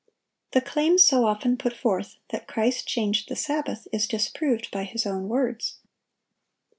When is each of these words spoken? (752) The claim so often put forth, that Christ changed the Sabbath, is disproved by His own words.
(752) 0.53 0.59
The 0.65 0.71
claim 0.73 0.97
so 0.97 1.27
often 1.27 1.57
put 1.57 1.77
forth, 1.77 2.15
that 2.31 2.47
Christ 2.47 2.87
changed 2.87 3.29
the 3.29 3.35
Sabbath, 3.35 3.87
is 3.91 4.07
disproved 4.07 4.71
by 4.71 4.83
His 4.83 5.05
own 5.05 5.29
words. 5.29 5.77